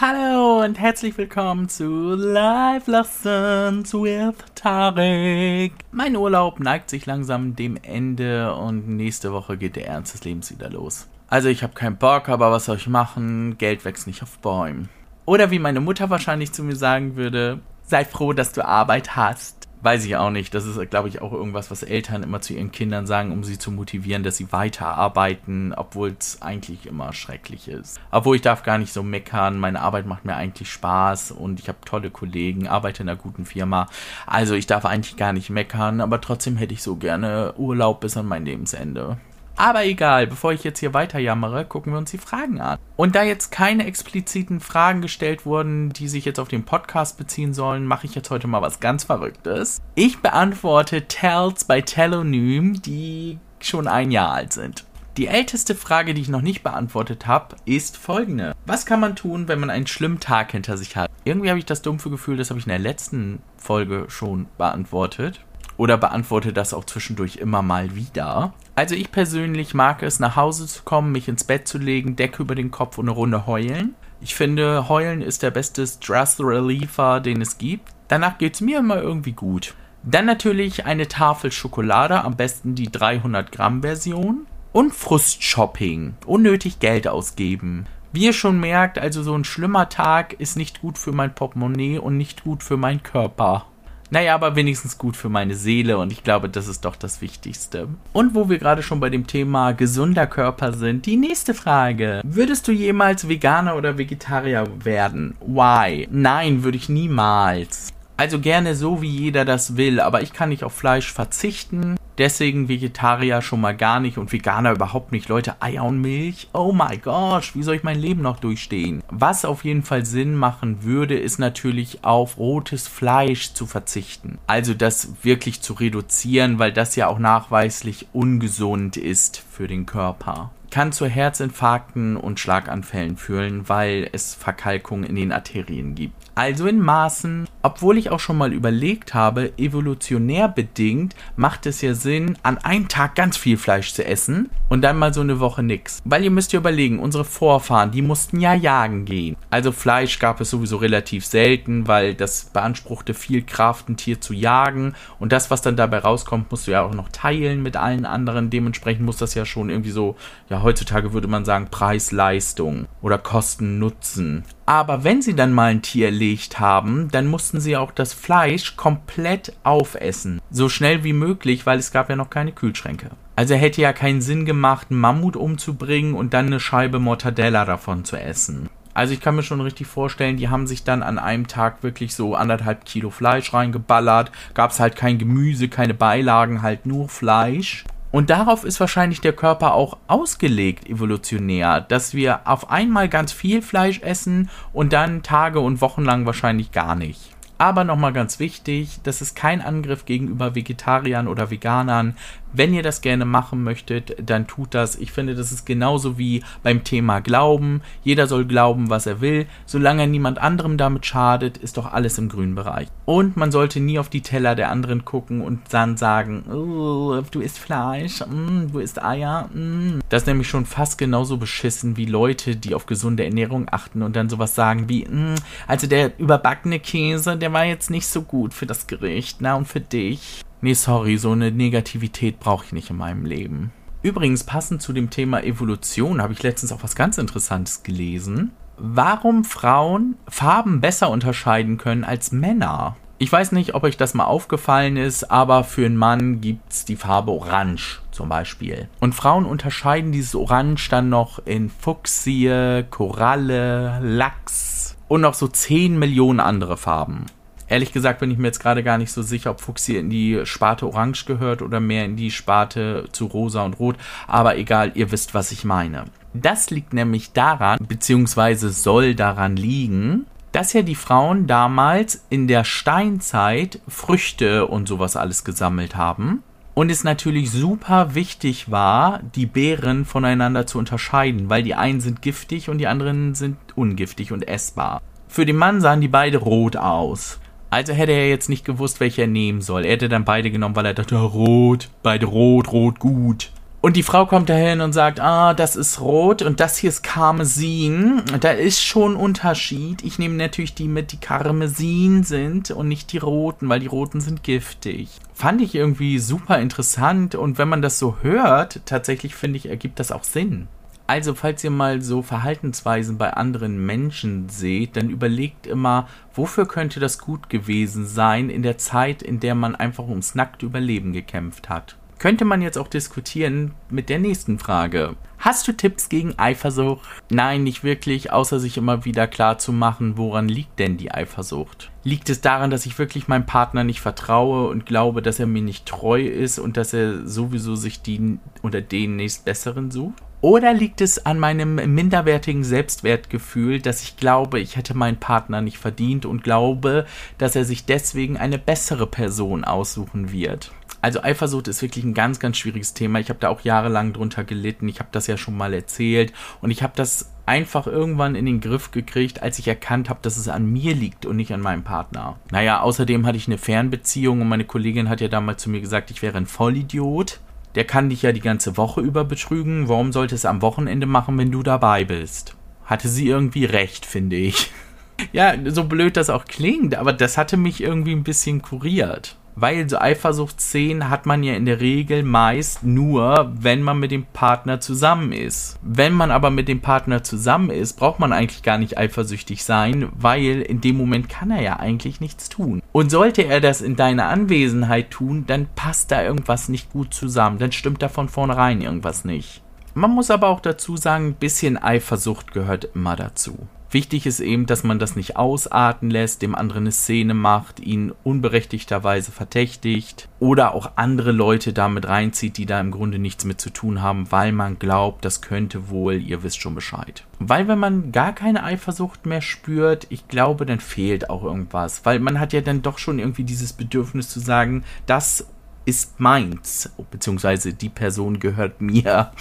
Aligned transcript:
Hallo 0.00 0.62
und 0.62 0.78
herzlich 0.78 1.18
willkommen 1.18 1.68
zu 1.68 2.14
Live 2.14 2.86
Lessons 2.86 3.92
with 3.92 4.36
Tarek. 4.54 5.72
Mein 5.90 6.14
Urlaub 6.14 6.60
neigt 6.60 6.88
sich 6.88 7.04
langsam 7.04 7.56
dem 7.56 7.76
Ende 7.82 8.54
und 8.54 8.88
nächste 8.88 9.32
Woche 9.32 9.56
geht 9.56 9.74
der 9.74 9.88
Ernst 9.88 10.14
des 10.14 10.22
Lebens 10.22 10.52
wieder 10.52 10.70
los. 10.70 11.08
Also 11.26 11.48
ich 11.48 11.64
habe 11.64 11.72
keinen 11.72 11.96
Bock, 11.96 12.28
aber 12.28 12.52
was 12.52 12.66
soll 12.66 12.76
ich 12.76 12.86
machen? 12.86 13.58
Geld 13.58 13.84
wächst 13.84 14.06
nicht 14.06 14.22
auf 14.22 14.38
Bäumen. 14.38 14.88
Oder 15.24 15.50
wie 15.50 15.58
meine 15.58 15.80
Mutter 15.80 16.10
wahrscheinlich 16.10 16.52
zu 16.52 16.62
mir 16.62 16.76
sagen 16.76 17.16
würde, 17.16 17.58
sei 17.82 18.04
froh, 18.04 18.32
dass 18.32 18.52
du 18.52 18.64
Arbeit 18.64 19.16
hast. 19.16 19.67
Weiß 19.80 20.04
ich 20.04 20.16
auch 20.16 20.30
nicht. 20.30 20.52
Das 20.54 20.66
ist, 20.66 20.90
glaube 20.90 21.08
ich, 21.08 21.22
auch 21.22 21.32
irgendwas, 21.32 21.70
was 21.70 21.84
Eltern 21.84 22.24
immer 22.24 22.40
zu 22.40 22.52
ihren 22.52 22.72
Kindern 22.72 23.06
sagen, 23.06 23.30
um 23.30 23.44
sie 23.44 23.58
zu 23.58 23.70
motivieren, 23.70 24.24
dass 24.24 24.36
sie 24.36 24.50
weiterarbeiten, 24.50 25.72
obwohl 25.72 26.16
es 26.18 26.42
eigentlich 26.42 26.86
immer 26.86 27.12
schrecklich 27.12 27.68
ist. 27.68 28.00
Obwohl 28.10 28.36
ich 28.36 28.42
darf 28.42 28.64
gar 28.64 28.78
nicht 28.78 28.92
so 28.92 29.04
meckern. 29.04 29.58
Meine 29.58 29.80
Arbeit 29.80 30.06
macht 30.06 30.24
mir 30.24 30.34
eigentlich 30.34 30.70
Spaß 30.70 31.30
und 31.30 31.60
ich 31.60 31.68
habe 31.68 31.78
tolle 31.84 32.10
Kollegen, 32.10 32.66
arbeite 32.66 33.04
in 33.04 33.08
einer 33.08 33.18
guten 33.18 33.44
Firma. 33.44 33.86
Also 34.26 34.54
ich 34.54 34.66
darf 34.66 34.84
eigentlich 34.84 35.16
gar 35.16 35.32
nicht 35.32 35.48
meckern, 35.48 36.00
aber 36.00 36.20
trotzdem 36.20 36.56
hätte 36.56 36.74
ich 36.74 36.82
so 36.82 36.96
gerne 36.96 37.54
Urlaub 37.56 38.00
bis 38.00 38.16
an 38.16 38.26
mein 38.26 38.44
Lebensende. 38.44 39.18
Aber 39.58 39.84
egal, 39.84 40.28
bevor 40.28 40.52
ich 40.52 40.62
jetzt 40.62 40.78
hier 40.78 40.94
weiter 40.94 41.18
jammere, 41.18 41.64
gucken 41.64 41.92
wir 41.92 41.98
uns 41.98 42.12
die 42.12 42.18
Fragen 42.18 42.60
an. 42.60 42.78
Und 42.94 43.16
da 43.16 43.24
jetzt 43.24 43.50
keine 43.50 43.86
expliziten 43.86 44.60
Fragen 44.60 45.02
gestellt 45.02 45.46
wurden, 45.46 45.90
die 45.90 46.06
sich 46.06 46.24
jetzt 46.24 46.38
auf 46.38 46.46
den 46.46 46.64
Podcast 46.64 47.18
beziehen 47.18 47.52
sollen, 47.52 47.84
mache 47.84 48.06
ich 48.06 48.14
jetzt 48.14 48.30
heute 48.30 48.46
mal 48.46 48.62
was 48.62 48.78
ganz 48.78 49.02
Verrücktes. 49.02 49.82
Ich 49.96 50.20
beantworte 50.20 51.08
Tells 51.08 51.64
bei 51.64 51.80
Telonym, 51.80 52.80
die 52.82 53.40
schon 53.58 53.88
ein 53.88 54.12
Jahr 54.12 54.30
alt 54.30 54.52
sind. 54.52 54.84
Die 55.16 55.26
älteste 55.26 55.74
Frage, 55.74 56.14
die 56.14 56.20
ich 56.20 56.28
noch 56.28 56.42
nicht 56.42 56.62
beantwortet 56.62 57.26
habe, 57.26 57.56
ist 57.64 57.96
folgende. 57.96 58.54
Was 58.64 58.86
kann 58.86 59.00
man 59.00 59.16
tun, 59.16 59.48
wenn 59.48 59.58
man 59.58 59.70
einen 59.70 59.88
schlimmen 59.88 60.20
Tag 60.20 60.52
hinter 60.52 60.76
sich 60.76 60.94
hat? 60.94 61.10
Irgendwie 61.24 61.48
habe 61.48 61.58
ich 61.58 61.66
das 61.66 61.82
dumpfe 61.82 62.10
Gefühl, 62.10 62.36
das 62.36 62.50
habe 62.50 62.60
ich 62.60 62.66
in 62.66 62.70
der 62.70 62.78
letzten 62.78 63.42
Folge 63.56 64.04
schon 64.08 64.46
beantwortet 64.56 65.40
oder 65.78 65.96
beantworte 65.96 66.52
das 66.52 66.74
auch 66.74 66.84
zwischendurch 66.84 67.36
immer 67.36 67.62
mal 67.62 67.94
wieder. 67.94 68.52
Also 68.74 68.94
ich 68.94 69.10
persönlich 69.10 69.72
mag 69.72 70.02
es, 70.02 70.20
nach 70.20 70.36
Hause 70.36 70.66
zu 70.66 70.82
kommen, 70.82 71.12
mich 71.12 71.28
ins 71.28 71.44
Bett 71.44 71.66
zu 71.66 71.78
legen, 71.78 72.16
Decke 72.16 72.42
über 72.42 72.54
den 72.54 72.70
Kopf 72.70 72.98
und 72.98 73.08
eine 73.08 73.16
Runde 73.16 73.46
heulen. 73.46 73.94
Ich 74.20 74.34
finde, 74.34 74.88
heulen 74.88 75.22
ist 75.22 75.42
der 75.42 75.52
beste 75.52 75.86
Stress 75.86 76.38
Reliever, 76.40 77.20
den 77.20 77.40
es 77.40 77.56
gibt. 77.56 77.88
Danach 78.08 78.36
geht 78.36 78.54
es 78.54 78.60
mir 78.60 78.80
immer 78.80 79.00
irgendwie 79.00 79.32
gut. 79.32 79.74
Dann 80.02 80.26
natürlich 80.26 80.84
eine 80.84 81.08
Tafel 81.08 81.52
Schokolade, 81.52 82.24
am 82.24 82.36
besten 82.36 82.74
die 82.74 82.90
300 82.90 83.52
Gramm 83.52 83.82
Version. 83.82 84.46
Und 84.72 84.94
Frustshopping, 84.94 86.14
unnötig 86.26 86.80
Geld 86.80 87.08
ausgeben. 87.08 87.86
Wie 88.12 88.24
ihr 88.24 88.32
schon 88.32 88.58
merkt, 88.58 88.98
also 88.98 89.22
so 89.22 89.34
ein 89.34 89.44
schlimmer 89.44 89.88
Tag 89.88 90.32
ist 90.34 90.56
nicht 90.56 90.80
gut 90.80 90.98
für 90.98 91.12
mein 91.12 91.34
Portemonnaie 91.34 91.98
und 91.98 92.16
nicht 92.16 92.42
gut 92.42 92.62
für 92.62 92.76
meinen 92.76 93.02
Körper. 93.02 93.66
Naja, 94.10 94.34
aber 94.34 94.56
wenigstens 94.56 94.96
gut 94.96 95.16
für 95.16 95.28
meine 95.28 95.54
Seele 95.54 95.98
und 95.98 96.12
ich 96.12 96.24
glaube, 96.24 96.48
das 96.48 96.66
ist 96.66 96.84
doch 96.84 96.96
das 96.96 97.20
Wichtigste. 97.20 97.88
Und 98.12 98.34
wo 98.34 98.48
wir 98.48 98.58
gerade 98.58 98.82
schon 98.82 99.00
bei 99.00 99.10
dem 99.10 99.26
Thema 99.26 99.72
gesunder 99.72 100.26
Körper 100.26 100.72
sind, 100.72 101.04
die 101.04 101.16
nächste 101.16 101.52
Frage. 101.52 102.22
Würdest 102.24 102.66
du 102.68 102.72
jemals 102.72 103.28
Veganer 103.28 103.76
oder 103.76 103.98
Vegetarier 103.98 104.66
werden? 104.82 105.36
Why? 105.40 106.08
Nein, 106.10 106.64
würde 106.64 106.78
ich 106.78 106.88
niemals. 106.88 107.92
Also 108.16 108.40
gerne 108.40 108.74
so, 108.74 109.02
wie 109.02 109.10
jeder 109.10 109.44
das 109.44 109.76
will, 109.76 110.00
aber 110.00 110.22
ich 110.22 110.32
kann 110.32 110.48
nicht 110.48 110.64
auf 110.64 110.72
Fleisch 110.72 111.12
verzichten. 111.12 111.96
Deswegen 112.18 112.68
Vegetarier 112.68 113.42
schon 113.42 113.60
mal 113.60 113.76
gar 113.76 114.00
nicht 114.00 114.18
und 114.18 114.32
Veganer 114.32 114.72
überhaupt 114.72 115.12
nicht. 115.12 115.28
Leute, 115.28 115.62
Eier 115.62 115.84
und 115.84 116.00
Milch? 116.00 116.48
Oh 116.52 116.72
my 116.72 116.98
gosh, 116.98 117.54
wie 117.54 117.62
soll 117.62 117.76
ich 117.76 117.84
mein 117.84 117.98
Leben 117.98 118.22
noch 118.22 118.40
durchstehen? 118.40 119.02
Was 119.08 119.44
auf 119.44 119.64
jeden 119.64 119.84
Fall 119.84 120.04
Sinn 120.04 120.34
machen 120.34 120.82
würde, 120.82 121.16
ist 121.16 121.38
natürlich 121.38 122.04
auf 122.04 122.36
rotes 122.36 122.88
Fleisch 122.88 123.52
zu 123.54 123.66
verzichten. 123.66 124.38
Also 124.48 124.74
das 124.74 125.12
wirklich 125.22 125.60
zu 125.62 125.74
reduzieren, 125.74 126.58
weil 126.58 126.72
das 126.72 126.96
ja 126.96 127.06
auch 127.06 127.20
nachweislich 127.20 128.08
ungesund 128.12 128.96
ist 128.96 129.42
für 129.50 129.68
den 129.68 129.86
Körper 129.86 130.50
kann 130.70 130.92
zu 130.92 131.06
Herzinfarkten 131.06 132.16
und 132.16 132.40
Schlaganfällen 132.40 133.16
führen, 133.16 133.68
weil 133.68 134.08
es 134.12 134.34
Verkalkung 134.34 135.04
in 135.04 135.16
den 135.16 135.32
Arterien 135.32 135.94
gibt 135.94 136.28
also 136.38 136.68
in 136.68 136.80
Maßen. 136.80 137.48
Obwohl 137.62 137.98
ich 137.98 138.10
auch 138.10 138.20
schon 138.20 138.38
mal 138.38 138.52
überlegt 138.52 139.12
habe, 139.12 139.52
evolutionär 139.58 140.48
bedingt 140.48 141.16
macht 141.34 141.66
es 141.66 141.82
ja 141.82 141.94
Sinn, 141.94 142.38
an 142.44 142.58
einem 142.58 142.86
Tag 142.86 143.16
ganz 143.16 143.36
viel 143.36 143.56
Fleisch 143.56 143.92
zu 143.92 144.04
essen 144.04 144.48
und 144.68 144.82
dann 144.82 144.96
mal 144.96 145.12
so 145.12 145.20
eine 145.20 145.40
Woche 145.40 145.64
nix. 145.64 146.00
Weil 146.04 146.22
ihr 146.22 146.30
müsst 146.30 146.52
ja 146.52 146.60
überlegen, 146.60 147.00
unsere 147.00 147.24
Vorfahren, 147.24 147.90
die 147.90 148.02
mussten 148.02 148.38
ja 148.38 148.54
jagen 148.54 149.04
gehen. 149.04 149.36
Also 149.50 149.72
Fleisch 149.72 150.20
gab 150.20 150.40
es 150.40 150.50
sowieso 150.50 150.76
relativ 150.76 151.26
selten, 151.26 151.88
weil 151.88 152.14
das 152.14 152.44
beanspruchte 152.44 153.14
viel 153.14 153.42
Kraft, 153.42 153.88
ein 153.88 153.96
Tier 153.96 154.20
zu 154.20 154.32
jagen 154.32 154.94
und 155.18 155.32
das, 155.32 155.50
was 155.50 155.60
dann 155.60 155.76
dabei 155.76 155.98
rauskommt, 155.98 156.52
musst 156.52 156.68
du 156.68 156.70
ja 156.70 156.82
auch 156.82 156.94
noch 156.94 157.08
teilen 157.08 157.64
mit 157.64 157.76
allen 157.76 158.06
anderen. 158.06 158.48
Dementsprechend 158.48 159.04
muss 159.04 159.16
das 159.16 159.34
ja 159.34 159.44
schon 159.44 159.70
irgendwie 159.70 159.90
so, 159.90 160.14
ja 160.48 160.57
heutzutage 160.62 161.12
würde 161.12 161.28
man 161.28 161.44
sagen 161.44 161.68
Preis-Leistung 161.70 162.86
oder 163.02 163.18
Kosten-Nutzen 163.18 164.44
aber 164.68 165.02
wenn 165.02 165.22
sie 165.22 165.34
dann 165.34 165.54
mal 165.54 165.70
ein 165.70 165.80
Tier 165.80 166.08
erlegt 166.08 166.60
haben, 166.60 167.08
dann 167.10 167.26
mussten 167.26 167.58
sie 167.58 167.78
auch 167.78 167.90
das 167.90 168.12
Fleisch 168.12 168.76
komplett 168.76 169.54
aufessen. 169.64 170.42
So 170.50 170.68
schnell 170.68 171.04
wie 171.04 171.14
möglich, 171.14 171.64
weil 171.64 171.78
es 171.78 171.90
gab 171.90 172.10
ja 172.10 172.16
noch 172.16 172.28
keine 172.28 172.52
Kühlschränke. 172.52 173.12
Also 173.34 173.54
hätte 173.54 173.80
ja 173.80 173.94
keinen 173.94 174.20
Sinn 174.20 174.44
gemacht, 174.44 174.88
einen 174.90 175.00
Mammut 175.00 175.36
umzubringen 175.36 176.12
und 176.12 176.34
dann 176.34 176.48
eine 176.48 176.60
Scheibe 176.60 176.98
Mortadella 176.98 177.64
davon 177.64 178.04
zu 178.04 178.20
essen. 178.20 178.68
Also 178.92 179.14
ich 179.14 179.22
kann 179.22 179.36
mir 179.36 179.42
schon 179.42 179.62
richtig 179.62 179.86
vorstellen, 179.86 180.36
die 180.36 180.50
haben 180.50 180.66
sich 180.66 180.84
dann 180.84 181.02
an 181.02 181.18
einem 181.18 181.46
Tag 181.46 181.82
wirklich 181.82 182.14
so 182.14 182.34
anderthalb 182.34 182.84
Kilo 182.84 183.08
Fleisch 183.08 183.54
reingeballert. 183.54 184.32
Gab 184.52 184.72
es 184.72 184.80
halt 184.80 184.96
kein 184.96 185.16
Gemüse, 185.16 185.68
keine 185.68 185.94
Beilagen, 185.94 186.60
halt 186.60 186.84
nur 186.84 187.08
Fleisch. 187.08 187.84
Und 188.10 188.30
darauf 188.30 188.64
ist 188.64 188.80
wahrscheinlich 188.80 189.20
der 189.20 189.34
Körper 189.34 189.74
auch 189.74 189.98
ausgelegt, 190.06 190.88
evolutionär, 190.88 191.80
dass 191.80 192.14
wir 192.14 192.40
auf 192.46 192.70
einmal 192.70 193.08
ganz 193.08 193.32
viel 193.32 193.60
Fleisch 193.60 194.00
essen 194.00 194.48
und 194.72 194.92
dann 194.92 195.22
Tage 195.22 195.60
und 195.60 195.80
Wochen 195.80 196.04
lang 196.04 196.24
wahrscheinlich 196.24 196.72
gar 196.72 196.94
nicht. 196.94 197.37
Aber 197.58 197.82
nochmal 197.82 198.12
ganz 198.12 198.38
wichtig, 198.38 199.00
das 199.02 199.20
ist 199.20 199.34
kein 199.34 199.60
Angriff 199.60 200.04
gegenüber 200.04 200.54
Vegetariern 200.54 201.26
oder 201.26 201.50
Veganern. 201.50 202.14
Wenn 202.52 202.72
ihr 202.72 202.82
das 202.82 203.02
gerne 203.02 203.24
machen 203.24 203.62
möchtet, 203.62 204.16
dann 204.24 204.46
tut 204.46 204.72
das. 204.72 204.96
Ich 204.96 205.12
finde, 205.12 205.34
das 205.34 205.52
ist 205.52 205.66
genauso 205.66 206.18
wie 206.18 206.42
beim 206.62 206.82
Thema 206.82 207.20
Glauben. 207.20 207.82
Jeder 208.04 208.26
soll 208.26 208.46
glauben, 208.46 208.88
was 208.88 209.06
er 209.06 209.20
will. 209.20 209.46
Solange 209.66 210.06
niemand 210.06 210.38
anderem 210.38 210.78
damit 210.78 211.04
schadet, 211.04 211.58
ist 211.58 211.76
doch 211.76 211.92
alles 211.92 212.16
im 212.16 212.28
grünen 212.28 212.54
Bereich. 212.54 212.88
Und 213.04 213.36
man 213.36 213.52
sollte 213.52 213.80
nie 213.80 213.98
auf 213.98 214.08
die 214.08 214.22
Teller 214.22 214.54
der 214.54 214.70
anderen 214.70 215.04
gucken 215.04 215.42
und 215.42 215.60
dann 215.70 215.96
sagen, 215.96 216.44
oh, 216.50 217.20
du 217.30 217.40
isst 217.40 217.58
Fleisch, 217.58 218.20
mm, 218.20 218.72
du 218.72 218.78
isst 218.78 219.02
Eier. 219.02 219.48
Mm. 219.52 220.00
Das 220.08 220.22
ist 220.22 220.26
nämlich 220.26 220.48
schon 220.48 220.64
fast 220.64 220.96
genauso 220.96 221.36
beschissen 221.36 221.96
wie 221.98 222.06
Leute, 222.06 222.56
die 222.56 222.74
auf 222.74 222.86
gesunde 222.86 223.24
Ernährung 223.24 223.66
achten 223.70 224.02
und 224.02 224.16
dann 224.16 224.30
sowas 224.30 224.54
sagen 224.54 224.88
wie, 224.88 225.04
mm, 225.04 225.34
also 225.66 225.86
der 225.86 226.18
überbackene 226.18 226.80
Käse, 226.80 227.36
der 227.36 227.47
war 227.52 227.64
jetzt 227.64 227.90
nicht 227.90 228.06
so 228.06 228.22
gut 228.22 228.54
für 228.54 228.66
das 228.66 228.86
Gericht, 228.86 229.38
na 229.40 229.54
und 229.54 229.66
für 229.66 229.80
dich. 229.80 230.42
Nee, 230.60 230.74
sorry, 230.74 231.18
so 231.18 231.32
eine 231.32 231.50
Negativität 231.50 232.40
brauche 232.40 232.64
ich 232.64 232.72
nicht 232.72 232.90
in 232.90 232.96
meinem 232.96 233.24
Leben. 233.24 233.72
Übrigens, 234.02 234.44
passend 234.44 234.82
zu 234.82 234.92
dem 234.92 235.10
Thema 235.10 235.42
Evolution 235.42 236.22
habe 236.22 236.32
ich 236.32 236.42
letztens 236.42 236.72
auch 236.72 236.82
was 236.82 236.94
ganz 236.94 237.18
Interessantes 237.18 237.82
gelesen. 237.82 238.52
Warum 238.76 239.44
Frauen 239.44 240.16
Farben 240.28 240.80
besser 240.80 241.10
unterscheiden 241.10 241.78
können 241.78 242.04
als 242.04 242.30
Männer? 242.30 242.96
Ich 243.20 243.32
weiß 243.32 243.50
nicht, 243.50 243.74
ob 243.74 243.82
euch 243.82 243.96
das 243.96 244.14
mal 244.14 244.26
aufgefallen 244.26 244.96
ist, 244.96 245.28
aber 245.28 245.64
für 245.64 245.84
einen 245.84 245.96
Mann 245.96 246.40
gibt 246.40 246.70
es 246.70 246.84
die 246.84 246.94
Farbe 246.94 247.32
Orange 247.32 248.00
zum 248.12 248.28
Beispiel. 248.28 248.88
Und 249.00 249.16
Frauen 249.16 249.44
unterscheiden 249.44 250.12
dieses 250.12 250.36
Orange 250.36 250.88
dann 250.88 251.08
noch 251.08 251.40
in 251.44 251.68
Fuchsie, 251.68 252.84
Koralle, 252.90 253.98
Lachs 254.00 254.96
und 255.08 255.22
noch 255.22 255.34
so 255.34 255.48
10 255.48 255.98
Millionen 255.98 256.38
andere 256.38 256.76
Farben. 256.76 257.26
Ehrlich 257.68 257.92
gesagt 257.92 258.20
bin 258.20 258.30
ich 258.30 258.38
mir 258.38 258.46
jetzt 258.48 258.60
gerade 258.60 258.82
gar 258.82 258.98
nicht 258.98 259.12
so 259.12 259.22
sicher, 259.22 259.50
ob 259.50 259.60
Fuchsi 259.60 259.96
in 259.96 260.08
die 260.08 260.40
Sparte 260.44 260.86
Orange 260.86 261.26
gehört 261.26 261.60
oder 261.62 261.80
mehr 261.80 262.04
in 262.04 262.16
die 262.16 262.30
Sparte 262.30 263.04
zu 263.12 263.26
Rosa 263.26 263.64
und 263.64 263.78
Rot. 263.78 263.96
Aber 264.26 264.56
egal, 264.56 264.92
ihr 264.94 265.12
wisst, 265.12 265.34
was 265.34 265.52
ich 265.52 265.64
meine. 265.64 266.04
Das 266.32 266.70
liegt 266.70 266.92
nämlich 266.92 267.32
daran, 267.32 267.78
beziehungsweise 267.86 268.70
soll 268.70 269.14
daran 269.14 269.56
liegen, 269.56 270.26
dass 270.52 270.72
ja 270.72 270.82
die 270.82 270.94
Frauen 270.94 271.46
damals 271.46 272.24
in 272.30 272.48
der 272.48 272.64
Steinzeit 272.64 273.80
Früchte 273.86 274.66
und 274.66 274.88
sowas 274.88 275.16
alles 275.16 275.44
gesammelt 275.44 275.94
haben. 275.96 276.42
Und 276.74 276.90
es 276.90 277.02
natürlich 277.02 277.50
super 277.50 278.14
wichtig 278.14 278.70
war, 278.70 279.20
die 279.34 279.46
Beeren 279.46 280.04
voneinander 280.04 280.64
zu 280.64 280.78
unterscheiden, 280.78 281.50
weil 281.50 281.64
die 281.64 281.74
einen 281.74 282.00
sind 282.00 282.22
giftig 282.22 282.70
und 282.70 282.78
die 282.78 282.86
anderen 282.86 283.34
sind 283.34 283.56
ungiftig 283.74 284.32
und 284.32 284.46
essbar. 284.46 285.02
Für 285.26 285.44
den 285.44 285.56
Mann 285.56 285.80
sahen 285.80 286.00
die 286.00 286.08
beide 286.08 286.38
rot 286.38 286.76
aus. 286.76 287.40
Also 287.70 287.92
hätte 287.92 288.12
er 288.12 288.28
jetzt 288.28 288.48
nicht 288.48 288.64
gewusst, 288.64 289.00
welche 289.00 289.22
er 289.22 289.26
nehmen 289.28 289.60
soll. 289.60 289.84
Er 289.84 289.92
hätte 289.92 290.08
dann 290.08 290.24
beide 290.24 290.50
genommen, 290.50 290.76
weil 290.76 290.86
er 290.86 290.94
dachte, 290.94 291.16
rot, 291.16 291.90
beide 292.02 292.26
rot, 292.26 292.72
rot, 292.72 292.98
gut. 292.98 293.50
Und 293.80 293.94
die 293.94 294.02
Frau 294.02 294.26
kommt 294.26 294.48
dahin 294.48 294.80
und 294.80 294.92
sagt, 294.92 295.20
ah, 295.20 295.54
das 295.54 295.76
ist 295.76 296.00
rot 296.00 296.42
und 296.42 296.58
das 296.58 296.78
hier 296.78 296.88
ist 296.88 297.02
Karmesin. 297.02 298.22
Da 298.40 298.50
ist 298.50 298.82
schon 298.82 299.14
Unterschied. 299.14 300.02
Ich 300.02 300.18
nehme 300.18 300.34
natürlich 300.34 300.74
die 300.74 300.88
mit, 300.88 301.12
die 301.12 301.20
Karmesin 301.20 302.24
sind 302.24 302.72
und 302.72 302.88
nicht 302.88 303.12
die 303.12 303.18
roten, 303.18 303.68
weil 303.68 303.78
die 303.78 303.86
roten 303.86 304.20
sind 304.20 304.42
giftig. 304.42 305.10
Fand 305.32 305.60
ich 305.62 305.76
irgendwie 305.76 306.18
super 306.18 306.58
interessant 306.58 307.36
und 307.36 307.58
wenn 307.58 307.68
man 307.68 307.80
das 307.80 308.00
so 308.00 308.16
hört, 308.20 308.80
tatsächlich 308.84 309.36
finde 309.36 309.58
ich, 309.58 309.68
ergibt 309.68 310.00
das 310.00 310.10
auch 310.10 310.24
Sinn. 310.24 310.66
Also, 311.08 311.34
falls 311.34 311.64
ihr 311.64 311.70
mal 311.70 312.02
so 312.02 312.20
Verhaltensweisen 312.20 313.16
bei 313.16 313.32
anderen 313.32 313.84
Menschen 313.86 314.50
seht, 314.50 314.94
dann 314.94 315.08
überlegt 315.08 315.66
immer, 315.66 316.06
wofür 316.34 316.68
könnte 316.68 317.00
das 317.00 317.18
gut 317.18 317.48
gewesen 317.48 318.06
sein 318.06 318.50
in 318.50 318.62
der 318.62 318.76
Zeit, 318.76 319.22
in 319.22 319.40
der 319.40 319.54
man 319.54 319.74
einfach 319.74 320.06
ums 320.06 320.34
nackte 320.34 320.66
Überleben 320.66 321.14
gekämpft 321.14 321.70
hat. 321.70 321.96
Könnte 322.18 322.44
man 322.44 322.60
jetzt 322.60 322.76
auch 322.76 322.88
diskutieren 322.88 323.72
mit 323.88 324.10
der 324.10 324.18
nächsten 324.18 324.58
Frage. 324.58 325.16
Hast 325.38 325.66
du 325.66 325.72
Tipps 325.72 326.10
gegen 326.10 326.38
Eifersucht? 326.38 327.08
Nein, 327.30 327.62
nicht 327.62 327.84
wirklich, 327.84 328.30
außer 328.30 328.60
sich 328.60 328.76
immer 328.76 329.06
wieder 329.06 329.26
klar 329.26 329.56
zu 329.56 329.72
machen, 329.72 330.18
woran 330.18 330.46
liegt 330.46 330.78
denn 330.78 330.98
die 330.98 331.10
Eifersucht? 331.10 331.90
Liegt 332.04 332.28
es 332.28 332.42
daran, 332.42 332.68
dass 332.68 332.84
ich 332.84 332.98
wirklich 332.98 333.28
meinem 333.28 333.46
Partner 333.46 333.82
nicht 333.82 334.02
vertraue 334.02 334.68
und 334.68 334.84
glaube, 334.84 335.22
dass 335.22 335.38
er 335.38 335.46
mir 335.46 335.62
nicht 335.62 335.86
treu 335.86 336.20
ist 336.20 336.58
und 336.58 336.76
dass 336.76 336.92
er 336.92 337.26
sowieso 337.26 337.76
sich 337.76 338.02
die 338.02 338.38
oder 338.62 338.82
den 338.82 339.16
nächstbesseren 339.16 339.90
sucht? 339.90 340.22
Oder 340.40 340.72
liegt 340.72 341.00
es 341.00 341.26
an 341.26 341.40
meinem 341.40 341.74
minderwertigen 341.74 342.62
Selbstwertgefühl, 342.62 343.80
dass 343.80 344.02
ich 344.02 344.16
glaube, 344.16 344.60
ich 344.60 344.76
hätte 344.76 344.94
meinen 344.96 345.18
Partner 345.18 345.60
nicht 345.60 345.78
verdient 345.78 346.26
und 346.26 346.44
glaube, 346.44 347.06
dass 347.38 347.56
er 347.56 347.64
sich 347.64 347.86
deswegen 347.86 348.36
eine 348.36 348.58
bessere 348.58 349.08
Person 349.08 349.64
aussuchen 349.64 350.30
wird? 350.30 350.70
Also 351.00 351.22
Eifersucht 351.22 351.68
ist 351.68 351.82
wirklich 351.82 352.04
ein 352.04 352.14
ganz, 352.14 352.38
ganz 352.38 352.56
schwieriges 352.56 352.94
Thema. 352.94 353.18
Ich 353.18 353.30
habe 353.30 353.40
da 353.40 353.48
auch 353.48 353.62
jahrelang 353.62 354.12
drunter 354.12 354.44
gelitten. 354.44 354.88
Ich 354.88 355.00
habe 355.00 355.10
das 355.12 355.26
ja 355.26 355.36
schon 355.36 355.56
mal 355.56 355.74
erzählt 355.74 356.32
und 356.60 356.70
ich 356.70 356.82
habe 356.82 356.92
das 356.96 357.30
einfach 357.46 357.86
irgendwann 357.86 358.34
in 358.34 358.46
den 358.46 358.60
Griff 358.60 358.90
gekriegt, 358.90 359.42
als 359.42 359.58
ich 359.58 359.66
erkannt 359.66 360.10
habe, 360.10 360.20
dass 360.22 360.36
es 360.36 360.48
an 360.48 360.66
mir 360.66 360.94
liegt 360.94 361.24
und 361.24 361.36
nicht 361.36 361.52
an 361.52 361.60
meinem 361.60 361.82
Partner. 361.82 362.36
Naja, 362.50 362.80
außerdem 362.80 363.26
hatte 363.26 363.38
ich 363.38 363.46
eine 363.46 363.58
Fernbeziehung 363.58 364.40
und 364.40 364.48
meine 364.48 364.64
Kollegin 364.64 365.08
hat 365.08 365.20
ja 365.20 365.28
damals 365.28 365.62
zu 365.62 365.70
mir 365.70 365.80
gesagt, 365.80 366.10
ich 366.10 366.22
wäre 366.22 366.36
ein 366.36 366.46
Vollidiot 366.46 367.40
der 367.74 367.84
kann 367.84 368.10
dich 368.10 368.22
ja 368.22 368.32
die 368.32 368.40
ganze 368.40 368.76
Woche 368.76 369.00
über 369.00 369.24
betrügen. 369.24 369.88
Warum 369.88 370.12
sollte 370.12 370.34
es 370.34 370.44
am 370.44 370.62
Wochenende 370.62 371.06
machen, 371.06 371.38
wenn 371.38 371.50
du 371.50 371.62
dabei 371.62 372.04
bist? 372.04 372.56
Hatte 372.84 373.08
sie 373.08 373.28
irgendwie 373.28 373.64
recht, 373.64 374.04
finde 374.04 374.36
ich. 374.36 374.70
ja, 375.32 375.54
so 375.66 375.84
blöd 375.84 376.16
das 376.16 376.30
auch 376.30 376.44
klingt, 376.44 376.94
aber 376.94 377.12
das 377.12 377.38
hatte 377.38 377.56
mich 377.56 377.82
irgendwie 377.82 378.12
ein 378.12 378.24
bisschen 378.24 378.62
kuriert 378.62 379.37
weil 379.60 379.88
so 379.88 379.98
Eifersuchtsszenen 379.98 381.10
hat 381.10 381.26
man 381.26 381.42
ja 381.42 381.54
in 381.54 381.66
der 381.66 381.80
Regel 381.80 382.22
meist 382.22 382.84
nur, 382.84 383.52
wenn 383.58 383.82
man 383.82 383.98
mit 383.98 384.10
dem 384.10 384.24
Partner 384.26 384.80
zusammen 384.80 385.32
ist. 385.32 385.78
Wenn 385.82 386.12
man 386.12 386.30
aber 386.30 386.50
mit 386.50 386.68
dem 386.68 386.80
Partner 386.80 387.24
zusammen 387.24 387.70
ist, 387.70 387.94
braucht 387.94 388.20
man 388.20 388.32
eigentlich 388.32 388.62
gar 388.62 388.78
nicht 388.78 388.96
eifersüchtig 388.96 389.64
sein, 389.64 390.08
weil 390.16 390.62
in 390.62 390.80
dem 390.80 390.96
Moment 390.96 391.28
kann 391.28 391.50
er 391.50 391.62
ja 391.62 391.78
eigentlich 391.78 392.20
nichts 392.20 392.48
tun. 392.48 392.82
Und 392.92 393.10
sollte 393.10 393.42
er 393.42 393.60
das 393.60 393.80
in 393.80 393.96
deiner 393.96 394.28
Anwesenheit 394.28 395.10
tun, 395.10 395.44
dann 395.46 395.66
passt 395.74 396.12
da 396.12 396.22
irgendwas 396.22 396.68
nicht 396.68 396.92
gut 396.92 397.12
zusammen, 397.12 397.58
dann 397.58 397.72
stimmt 397.72 398.02
da 398.02 398.08
von 398.08 398.28
vornherein 398.28 398.80
irgendwas 398.80 399.24
nicht. 399.24 399.62
Man 399.94 400.12
muss 400.12 400.30
aber 400.30 400.48
auch 400.48 400.60
dazu 400.60 400.96
sagen, 400.96 401.28
ein 401.28 401.34
bisschen 401.34 401.76
Eifersucht 401.76 402.52
gehört 402.52 402.90
immer 402.94 403.16
dazu. 403.16 403.66
Wichtig 403.90 404.26
ist 404.26 404.40
eben, 404.40 404.66
dass 404.66 404.84
man 404.84 404.98
das 404.98 405.16
nicht 405.16 405.36
ausarten 405.36 406.10
lässt, 406.10 406.42
dem 406.42 406.54
anderen 406.54 406.84
eine 406.84 406.92
Szene 406.92 407.32
macht, 407.32 407.80
ihn 407.80 408.12
unberechtigterweise 408.22 409.32
verdächtigt 409.32 410.28
oder 410.40 410.74
auch 410.74 410.92
andere 410.96 411.32
Leute 411.32 411.72
damit 411.72 412.06
reinzieht, 412.06 412.58
die 412.58 412.66
da 412.66 412.80
im 412.80 412.90
Grunde 412.90 413.18
nichts 413.18 413.46
mit 413.46 413.60
zu 413.60 413.70
tun 413.70 414.02
haben, 414.02 414.30
weil 414.30 414.52
man 414.52 414.78
glaubt, 414.78 415.24
das 415.24 415.40
könnte 415.40 415.88
wohl, 415.88 416.20
ihr 416.20 416.42
wisst 416.42 416.60
schon 416.60 416.74
Bescheid. 416.74 417.24
Weil 417.38 417.66
wenn 417.66 417.78
man 417.78 418.12
gar 418.12 418.34
keine 418.34 418.62
Eifersucht 418.62 419.24
mehr 419.24 419.40
spürt, 419.40 420.06
ich 420.10 420.28
glaube, 420.28 420.66
dann 420.66 420.80
fehlt 420.80 421.30
auch 421.30 421.42
irgendwas, 421.42 422.04
weil 422.04 422.20
man 422.20 422.38
hat 422.38 422.52
ja 422.52 422.60
dann 422.60 422.82
doch 422.82 422.98
schon 422.98 423.18
irgendwie 423.18 423.44
dieses 423.44 423.72
Bedürfnis 423.72 424.28
zu 424.28 424.40
sagen, 424.40 424.84
das 425.06 425.46
ist 425.86 426.20
meins, 426.20 426.92
beziehungsweise 427.10 427.72
die 427.72 427.88
Person 427.88 428.38
gehört 428.40 428.82
mir. 428.82 429.32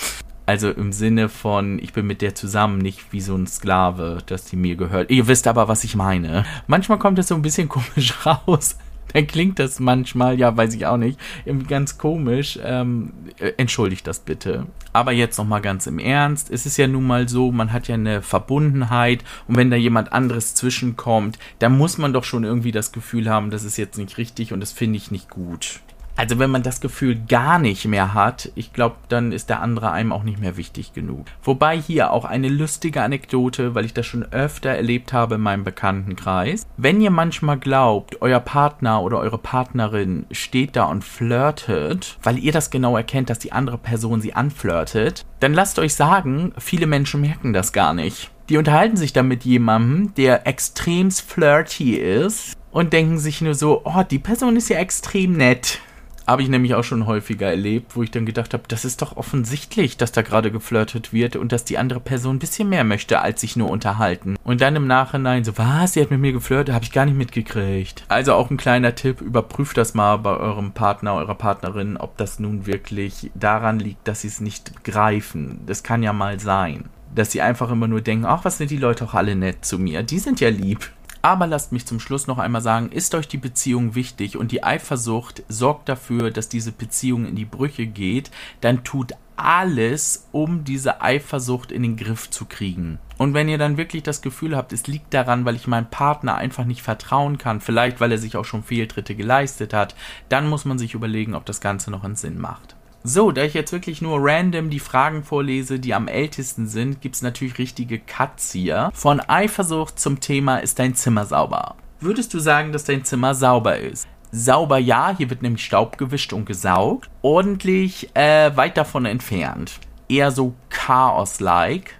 Also 0.47 0.71
im 0.71 0.93
Sinne 0.93 1.27
von, 1.27 1.77
ich 1.77 1.91
bin 1.91 2.07
mit 2.07 2.21
der 2.21 2.33
zusammen, 2.33 2.77
nicht 2.77 3.11
wie 3.11 3.19
so 3.19 3.35
ein 3.35 3.47
Sklave, 3.47 4.19
dass 4.27 4.45
die 4.45 4.55
mir 4.55 4.77
gehört. 4.77 5.11
Ihr 5.11 5.27
wisst 5.27 5.45
aber, 5.45 5.67
was 5.67 5.83
ich 5.83 5.93
meine. 5.93 6.45
Manchmal 6.67 6.99
kommt 6.99 7.17
das 7.17 7.27
so 7.27 7.35
ein 7.35 7.41
bisschen 7.41 7.67
komisch 7.69 8.13
raus. 8.25 8.77
Dann 9.11 9.27
klingt 9.27 9.59
das 9.59 9.81
manchmal, 9.81 10.39
ja, 10.39 10.55
weiß 10.55 10.73
ich 10.73 10.85
auch 10.85 10.95
nicht, 10.95 11.19
irgendwie 11.43 11.67
ganz 11.67 11.97
komisch. 11.97 12.57
Ähm, 12.63 13.11
äh, 13.39 13.51
entschuldigt 13.57 14.07
das 14.07 14.19
bitte. 14.19 14.67
Aber 14.93 15.11
jetzt 15.11 15.37
nochmal 15.37 15.61
ganz 15.61 15.85
im 15.85 15.99
Ernst. 15.99 16.49
Es 16.49 16.65
ist 16.65 16.77
ja 16.77 16.87
nun 16.87 17.05
mal 17.05 17.27
so, 17.27 17.51
man 17.51 17.73
hat 17.73 17.89
ja 17.89 17.95
eine 17.95 18.21
Verbundenheit 18.21 19.25
und 19.49 19.57
wenn 19.57 19.69
da 19.69 19.75
jemand 19.75 20.13
anderes 20.13 20.55
zwischenkommt, 20.55 21.37
dann 21.59 21.77
muss 21.77 21.97
man 21.97 22.13
doch 22.13 22.23
schon 22.23 22.45
irgendwie 22.45 22.71
das 22.71 22.93
Gefühl 22.93 23.29
haben, 23.29 23.51
das 23.51 23.65
ist 23.65 23.75
jetzt 23.75 23.97
nicht 23.97 24.17
richtig 24.17 24.53
und 24.53 24.61
das 24.61 24.71
finde 24.71 24.95
ich 24.95 25.11
nicht 25.11 25.29
gut. 25.29 25.81
Also 26.17 26.39
wenn 26.39 26.49
man 26.49 26.63
das 26.63 26.81
Gefühl 26.81 27.15
gar 27.15 27.59
nicht 27.59 27.85
mehr 27.85 28.15
hat, 28.15 28.51
ich 28.55 28.73
glaube, 28.73 28.95
dann 29.07 29.31
ist 29.31 29.49
der 29.49 29.61
andere 29.61 29.91
einem 29.91 30.11
auch 30.11 30.23
nicht 30.23 30.39
mehr 30.39 30.57
wichtig 30.57 30.93
genug. 30.93 31.27
Wobei 31.43 31.79
hier 31.79 32.11
auch 32.11 32.25
eine 32.25 32.49
lustige 32.49 33.03
Anekdote, 33.03 33.75
weil 33.75 33.85
ich 33.85 33.93
das 33.93 34.07
schon 34.07 34.23
öfter 34.33 34.71
erlebt 34.71 35.13
habe 35.13 35.35
in 35.35 35.41
meinem 35.41 35.63
Bekanntenkreis. 35.63 36.65
Wenn 36.75 37.01
ihr 37.01 37.11
manchmal 37.11 37.59
glaubt, 37.59 38.19
euer 38.21 38.39
Partner 38.39 39.03
oder 39.03 39.19
eure 39.19 39.37
Partnerin 39.37 40.25
steht 40.31 40.75
da 40.75 40.85
und 40.85 41.03
flirtet, 41.03 42.17
weil 42.23 42.39
ihr 42.39 42.51
das 42.51 42.71
genau 42.71 42.97
erkennt, 42.97 43.29
dass 43.29 43.37
die 43.37 43.51
andere 43.51 43.77
Person 43.77 44.19
sie 44.19 44.33
anflirtet, 44.33 45.23
dann 45.39 45.53
lasst 45.53 45.77
euch 45.77 45.93
sagen, 45.93 46.51
viele 46.57 46.87
Menschen 46.87 47.21
merken 47.21 47.53
das 47.53 47.73
gar 47.73 47.93
nicht. 47.93 48.31
Die 48.49 48.57
unterhalten 48.57 48.97
sich 48.97 49.13
dann 49.13 49.27
mit 49.27 49.43
jemandem, 49.45 50.15
der 50.15 50.47
extrem 50.47 51.11
flirty 51.11 51.95
ist 51.95 52.55
und 52.71 52.93
denken 52.93 53.19
sich 53.19 53.41
nur 53.41 53.53
so, 53.53 53.81
oh, 53.83 54.03
die 54.09 54.19
Person 54.19 54.55
ist 54.55 54.69
ja 54.69 54.77
extrem 54.77 55.33
nett. 55.33 55.79
Habe 56.27 56.41
ich 56.41 56.49
nämlich 56.49 56.75
auch 56.75 56.83
schon 56.83 57.05
häufiger 57.05 57.47
erlebt, 57.47 57.95
wo 57.95 58.03
ich 58.03 58.11
dann 58.11 58.25
gedacht 58.25 58.53
habe, 58.53 58.63
das 58.67 58.83
ist 58.83 59.01
doch 59.01 59.15
offensichtlich, 59.15 59.95
dass 59.95 60.11
da 60.11 60.23
gerade 60.23 60.51
geflirtet 60.51 61.13
wird 61.13 61.37
und 61.37 61.53
dass 61.53 61.63
die 61.63 61.77
andere 61.77 62.01
Person 62.01 62.35
ein 62.35 62.39
bisschen 62.39 62.67
mehr 62.67 62.83
möchte, 62.83 63.21
als 63.21 63.39
sich 63.39 63.55
nur 63.55 63.69
unterhalten. 63.69 64.35
Und 64.43 64.59
dann 64.59 64.75
im 64.75 64.87
Nachhinein 64.87 65.45
so, 65.45 65.57
was, 65.57 65.93
sie 65.93 66.01
hat 66.01 66.11
mit 66.11 66.19
mir 66.19 66.33
geflirtet, 66.33 66.75
habe 66.75 66.83
ich 66.83 66.91
gar 66.91 67.05
nicht 67.05 67.17
mitgekriegt. 67.17 68.03
Also 68.09 68.33
auch 68.33 68.51
ein 68.51 68.57
kleiner 68.57 68.93
Tipp, 68.93 69.21
überprüft 69.21 69.77
das 69.77 69.93
mal 69.93 70.17
bei 70.17 70.35
eurem 70.35 70.73
Partner, 70.73 71.13
eurer 71.13 71.35
Partnerin, 71.35 71.95
ob 71.95 72.17
das 72.17 72.39
nun 72.39 72.65
wirklich 72.65 73.31
daran 73.33 73.79
liegt, 73.79 74.05
dass 74.05 74.21
sie 74.21 74.27
es 74.27 74.41
nicht 74.41 74.83
greifen. 74.83 75.61
Das 75.65 75.81
kann 75.81 76.03
ja 76.03 76.11
mal 76.11 76.39
sein 76.41 76.89
dass 77.15 77.31
sie 77.31 77.41
einfach 77.41 77.71
immer 77.71 77.87
nur 77.87 78.01
denken, 78.01 78.25
ach, 78.25 78.45
was 78.45 78.59
sind 78.59 78.69
die 78.69 78.77
Leute 78.77 79.05
auch 79.05 79.15
alle 79.15 79.35
nett 79.35 79.65
zu 79.65 79.79
mir? 79.79 80.03
Die 80.03 80.19
sind 80.19 80.39
ja 80.39 80.49
lieb. 80.49 80.91
Aber 81.27 81.45
lasst 81.45 81.73
mich 81.73 81.85
zum 81.85 81.99
Schluss 81.99 82.25
noch 82.27 82.37
einmal 82.37 82.61
sagen, 82.61 82.89
ist 82.89 83.13
euch 83.13 83.27
die 83.27 83.35
Beziehung 83.35 83.95
wichtig 83.95 84.37
und 84.37 84.53
die 84.53 84.63
Eifersucht 84.63 85.43
sorgt 85.49 85.89
dafür, 85.89 86.31
dass 86.31 86.47
diese 86.47 86.71
Beziehung 86.71 87.25
in 87.25 87.35
die 87.35 87.43
Brüche 87.43 87.85
geht, 87.85 88.31
dann 88.61 88.85
tut 88.85 89.11
alles, 89.35 90.29
um 90.31 90.63
diese 90.63 91.01
Eifersucht 91.01 91.73
in 91.73 91.83
den 91.83 91.97
Griff 91.97 92.29
zu 92.29 92.45
kriegen. 92.45 92.97
Und 93.17 93.33
wenn 93.33 93.49
ihr 93.49 93.57
dann 93.57 93.75
wirklich 93.75 94.03
das 94.03 94.21
Gefühl 94.21 94.55
habt, 94.55 94.71
es 94.71 94.87
liegt 94.87 95.13
daran, 95.13 95.43
weil 95.43 95.57
ich 95.57 95.67
meinem 95.67 95.89
Partner 95.89 96.35
einfach 96.35 96.63
nicht 96.63 96.81
vertrauen 96.81 97.37
kann, 97.37 97.59
vielleicht 97.59 97.99
weil 97.99 98.13
er 98.13 98.19
sich 98.19 98.37
auch 98.37 98.45
schon 98.45 98.63
Fehltritte 98.63 99.13
geleistet 99.13 99.73
hat, 99.73 99.95
dann 100.29 100.47
muss 100.47 100.63
man 100.63 100.79
sich 100.79 100.93
überlegen, 100.93 101.35
ob 101.35 101.45
das 101.45 101.59
Ganze 101.59 101.91
noch 101.91 102.05
einen 102.05 102.15
Sinn 102.15 102.39
macht. 102.39 102.76
So, 103.03 103.31
da 103.31 103.43
ich 103.43 103.53
jetzt 103.53 103.71
wirklich 103.71 104.01
nur 104.01 104.17
random 104.19 104.69
die 104.69 104.79
Fragen 104.79 105.23
vorlese, 105.23 105.79
die 105.79 105.93
am 105.93 106.07
ältesten 106.07 106.67
sind, 106.67 106.99
gibt 107.01 107.15
es 107.15 107.21
natürlich 107.21 107.57
richtige 107.57 107.99
Cuts 107.99 108.51
hier. 108.51 108.89
Von 108.93 109.19
Eifersucht 109.19 109.99
zum 109.99 110.19
Thema 110.19 110.57
ist 110.57 110.79
dein 110.79 110.95
Zimmer 110.95 111.25
sauber. 111.25 111.75
Würdest 111.99 112.33
du 112.33 112.39
sagen, 112.39 112.71
dass 112.71 112.83
dein 112.83 113.05
Zimmer 113.05 113.33
sauber 113.33 113.77
ist? 113.77 114.07
Sauber 114.31 114.77
ja, 114.77 115.15
hier 115.17 115.29
wird 115.29 115.41
nämlich 115.41 115.63
Staub 115.63 115.97
gewischt 115.97 116.33
und 116.33 116.45
gesaugt. 116.45 117.09
Ordentlich 117.21 118.09
äh, 118.13 118.55
weit 118.55 118.77
davon 118.77 119.05
entfernt. 119.05 119.79
Eher 120.09 120.31
so 120.31 120.53
Chaos-like 120.69 121.96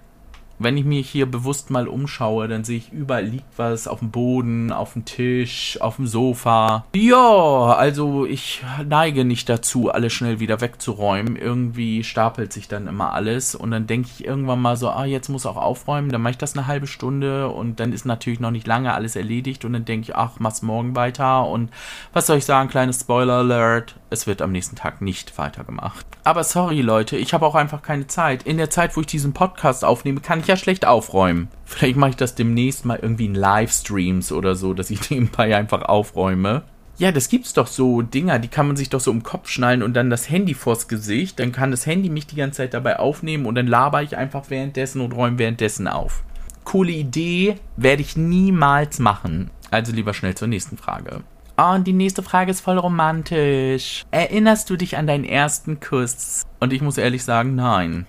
wenn 0.58 0.76
ich 0.76 0.84
mich 0.84 1.08
hier 1.08 1.26
bewusst 1.26 1.70
mal 1.70 1.88
umschaue, 1.88 2.48
dann 2.48 2.64
sehe 2.64 2.78
ich, 2.78 2.92
überall 2.92 3.24
liegt 3.24 3.58
was 3.58 3.86
auf 3.88 4.00
dem 4.00 4.10
Boden, 4.10 4.72
auf 4.72 4.94
dem 4.94 5.04
Tisch, 5.04 5.78
auf 5.80 5.96
dem 5.96 6.06
Sofa. 6.06 6.84
Ja, 6.94 7.74
also 7.76 8.26
ich 8.26 8.62
neige 8.86 9.24
nicht 9.24 9.48
dazu, 9.48 9.90
alles 9.90 10.12
schnell 10.12 10.40
wieder 10.40 10.60
wegzuräumen. 10.60 11.36
Irgendwie 11.36 12.02
stapelt 12.04 12.52
sich 12.52 12.68
dann 12.68 12.88
immer 12.88 13.12
alles 13.12 13.54
und 13.54 13.70
dann 13.70 13.86
denke 13.86 14.08
ich 14.12 14.24
irgendwann 14.24 14.60
mal 14.60 14.76
so, 14.76 14.90
ah, 14.90 15.04
jetzt 15.04 15.28
muss 15.28 15.46
auch 15.46 15.56
aufräumen, 15.56 16.10
dann 16.10 16.22
mache 16.22 16.32
ich 16.32 16.38
das 16.38 16.56
eine 16.56 16.66
halbe 16.66 16.86
Stunde 16.86 17.48
und 17.48 17.80
dann 17.80 17.92
ist 17.92 18.04
natürlich 18.04 18.40
noch 18.40 18.50
nicht 18.50 18.66
lange 18.66 18.92
alles 18.94 19.16
erledigt 19.16 19.64
und 19.64 19.72
dann 19.72 19.84
denke 19.84 20.10
ich, 20.10 20.16
ach, 20.16 20.32
mach's 20.38 20.62
morgen 20.62 20.96
weiter 20.96 21.46
und 21.46 21.70
was 22.12 22.26
soll 22.26 22.38
ich 22.38 22.44
sagen, 22.44 22.68
kleines 22.68 23.00
Spoiler 23.00 23.38
Alert, 23.38 23.96
es 24.10 24.26
wird 24.26 24.42
am 24.42 24.52
nächsten 24.52 24.76
Tag 24.76 25.02
nicht 25.02 25.38
weitergemacht. 25.38 26.06
Aber 26.24 26.42
sorry 26.42 26.80
Leute, 26.80 27.16
ich 27.16 27.32
habe 27.32 27.46
auch 27.46 27.54
einfach 27.54 27.82
keine 27.82 28.06
Zeit. 28.06 28.42
In 28.42 28.56
der 28.56 28.70
Zeit, 28.70 28.96
wo 28.96 29.00
ich 29.00 29.06
diesen 29.06 29.32
Podcast 29.32 29.84
aufnehme, 29.84 30.20
kann 30.20 30.40
ich 30.40 30.47
ja 30.48 30.56
schlecht 30.56 30.86
aufräumen. 30.86 31.48
Vielleicht 31.64 31.96
mache 31.96 32.10
ich 32.10 32.16
das 32.16 32.34
demnächst 32.34 32.84
mal 32.84 32.98
irgendwie 33.00 33.26
in 33.26 33.34
Livestreams 33.34 34.32
oder 34.32 34.56
so, 34.56 34.74
dass 34.74 34.90
ich 34.90 35.10
nebenbei 35.10 35.56
einfach 35.56 35.82
aufräume. 35.82 36.62
Ja, 36.98 37.12
das 37.12 37.28
gibt's 37.28 37.52
doch 37.52 37.68
so 37.68 38.02
Dinger, 38.02 38.40
die 38.40 38.48
kann 38.48 38.66
man 38.66 38.76
sich 38.76 38.90
doch 38.90 38.98
so 38.98 39.12
im 39.12 39.22
Kopf 39.22 39.48
schnallen 39.48 39.84
und 39.84 39.94
dann 39.94 40.10
das 40.10 40.28
Handy 40.28 40.54
vors 40.54 40.88
Gesicht. 40.88 41.38
Dann 41.38 41.52
kann 41.52 41.70
das 41.70 41.86
Handy 41.86 42.08
mich 42.08 42.26
die 42.26 42.34
ganze 42.34 42.56
Zeit 42.56 42.74
dabei 42.74 42.98
aufnehmen 42.98 43.46
und 43.46 43.54
dann 43.54 43.68
laber 43.68 44.02
ich 44.02 44.16
einfach 44.16 44.50
währenddessen 44.50 45.00
und 45.00 45.12
räume 45.12 45.38
währenddessen 45.38 45.86
auf. 45.86 46.24
Coole 46.64 46.90
Idee, 46.90 47.54
werde 47.76 48.02
ich 48.02 48.16
niemals 48.16 48.98
machen. 48.98 49.50
Also 49.70 49.92
lieber 49.92 50.12
schnell 50.12 50.34
zur 50.34 50.48
nächsten 50.48 50.76
Frage. 50.76 51.22
Oh, 51.56 51.74
und 51.74 51.86
die 51.86 51.92
nächste 51.92 52.22
Frage 52.22 52.50
ist 52.50 52.60
voll 52.60 52.78
romantisch. 52.78 54.04
Erinnerst 54.10 54.68
du 54.70 54.76
dich 54.76 54.96
an 54.96 55.06
deinen 55.06 55.24
ersten 55.24 55.80
Kuss? 55.80 56.42
Und 56.60 56.72
ich 56.72 56.82
muss 56.82 56.98
ehrlich 56.98 57.24
sagen, 57.24 57.54
nein. 57.54 58.06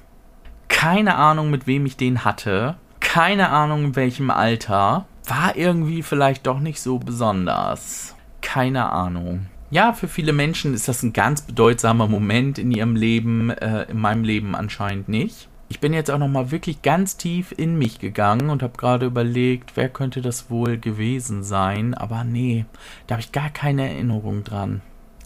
Keine 0.70 1.16
Ahnung, 1.16 1.50
mit 1.52 1.68
wem 1.68 1.86
ich 1.86 1.98
den 1.98 2.24
hatte. 2.24 2.76
Keine 3.02 3.50
Ahnung, 3.50 3.86
in 3.86 3.96
welchem 3.96 4.32
Alter. 4.32 5.06
War 5.26 5.56
irgendwie 5.56 6.02
vielleicht 6.02 6.48
doch 6.48 6.60
nicht 6.60 6.80
so 6.80 6.98
besonders. 6.98 8.16
Keine 8.42 8.92
Ahnung. 8.92 9.48
Ja, 9.72 9.94
für 9.94 10.08
viele 10.08 10.34
Menschen 10.34 10.74
ist 10.74 10.88
das 10.88 11.04
ein 11.04 11.14
ganz 11.14 11.42
bedeutsamer 11.42 12.08
Moment 12.08 12.58
in 12.58 12.72
ihrem 12.72 12.96
Leben, 12.96 13.52
äh, 13.52 13.84
in 13.84 14.00
meinem 14.00 14.24
Leben 14.24 14.56
anscheinend 14.56 15.10
nicht. 15.10 15.48
Ich 15.72 15.80
bin 15.80 15.94
jetzt 15.94 16.10
auch 16.10 16.18
noch 16.18 16.28
mal 16.28 16.50
wirklich 16.50 16.82
ganz 16.82 17.16
tief 17.18 17.54
in 17.56 17.78
mich 17.78 18.00
gegangen 18.00 18.50
und 18.50 18.64
habe 18.64 18.76
gerade 18.76 19.06
überlegt, 19.06 19.74
wer 19.76 19.88
könnte 19.88 20.22
das 20.22 20.50
wohl 20.50 20.80
gewesen 20.80 21.44
sein. 21.44 21.94
Aber 21.94 22.24
nee, 22.24 22.66
da 23.06 23.16
habe 23.16 23.22
ich 23.22 23.32
gar 23.32 23.52
keine 23.52 23.88
Erinnerung 23.88 24.44
dran. 24.44 24.82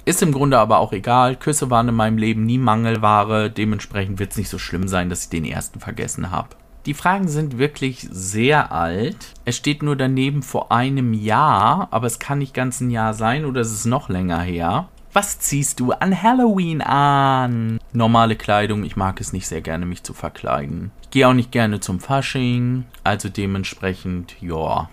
Ist 0.05 0.22
im 0.22 0.33
Grunde 0.33 0.60
aber 0.60 0.79
auch 0.79 0.91
egal. 0.91 1.38
Küsse 1.38 1.69
waren 1.69 1.88
in 1.88 1.95
meinem 1.95 2.17
Leben 2.17 2.45
nie 2.45 2.57
Mangelware. 2.57 3.50
Dementsprechend 3.50 4.19
wird 4.19 4.31
es 4.31 4.38
nicht 4.38 4.50
so 4.50 4.57
schlimm 4.57 4.88
sein, 4.88 5.10
dass 5.10 5.24
ich 5.24 5.29
den 5.29 5.45
ersten 5.45 5.79
vergessen 5.79 6.29
habe. 6.29 6.50
Die 6.86 6.93
Fragen 6.93 7.29
sind 7.29 7.57
wirklich 7.57 8.10
sehr 8.12 8.74
alt. 8.74 9.15
Es 9.45 9.55
steht 9.55 9.81
nur 9.81 9.95
daneben 9.95 10.43
vor 10.43 10.74
einem 10.74 11.13
Jahr, 11.13 11.88
aber 11.91 12.07
es 12.07 12.19
kann 12.19 12.39
nicht 12.39 12.53
ganz 12.53 12.81
ein 12.81 12.89
Jahr 12.89 13.13
sein 13.13 13.45
oder 13.45 13.62
es 13.62 13.72
ist 13.72 13.86
noch 13.86 14.10
länger 14.10 14.41
her. 14.41 14.89
Was 15.13 15.39
ziehst 15.39 15.79
du 15.79 15.93
an 15.93 16.22
Halloween 16.22 16.81
an? 16.81 17.79
Normale 17.93 18.36
Kleidung, 18.36 18.83
ich 18.83 18.98
mag 18.98 19.22
es 19.22 19.31
nicht 19.31 19.48
sehr 19.48 19.62
gerne, 19.62 19.86
mich 19.86 20.03
zu 20.03 20.13
verkleiden. 20.13 20.91
Ich 21.03 21.12
gehe 21.12 21.27
auch 21.27 21.33
nicht 21.33 21.51
gerne 21.51 21.79
zum 21.79 22.01
Fasching, 22.01 22.86
also 23.05 23.29
dementsprechend, 23.29 24.36
ja, 24.41 24.89